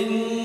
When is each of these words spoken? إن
إن 0.00 0.39